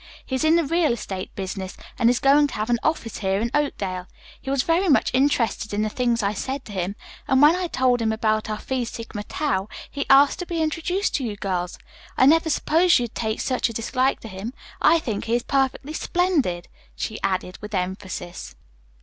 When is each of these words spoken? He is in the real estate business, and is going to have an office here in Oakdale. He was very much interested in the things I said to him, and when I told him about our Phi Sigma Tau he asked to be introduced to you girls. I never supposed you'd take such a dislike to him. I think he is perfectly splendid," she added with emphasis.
He 0.25 0.33
is 0.33 0.43
in 0.43 0.55
the 0.55 0.63
real 0.65 0.91
estate 0.93 1.31
business, 1.35 1.77
and 1.99 2.09
is 2.09 2.19
going 2.19 2.47
to 2.47 2.53
have 2.55 2.71
an 2.71 2.79
office 2.81 3.19
here 3.19 3.39
in 3.39 3.51
Oakdale. 3.53 4.07
He 4.41 4.49
was 4.49 4.63
very 4.63 4.89
much 4.89 5.11
interested 5.13 5.75
in 5.75 5.83
the 5.83 5.89
things 5.91 6.23
I 6.23 6.33
said 6.33 6.65
to 6.65 6.71
him, 6.71 6.95
and 7.27 7.39
when 7.39 7.55
I 7.55 7.67
told 7.67 8.01
him 8.01 8.11
about 8.11 8.49
our 8.49 8.57
Phi 8.57 8.83
Sigma 8.83 9.21
Tau 9.21 9.67
he 9.91 10.07
asked 10.09 10.39
to 10.39 10.47
be 10.47 10.59
introduced 10.63 11.13
to 11.17 11.23
you 11.23 11.35
girls. 11.37 11.77
I 12.17 12.25
never 12.25 12.49
supposed 12.49 12.97
you'd 12.97 13.13
take 13.13 13.41
such 13.41 13.69
a 13.69 13.73
dislike 13.73 14.21
to 14.21 14.27
him. 14.27 14.55
I 14.81 14.97
think 14.97 15.25
he 15.25 15.35
is 15.35 15.43
perfectly 15.43 15.93
splendid," 15.93 16.67
she 16.95 17.21
added 17.21 17.59
with 17.61 17.75
emphasis. 17.75 18.55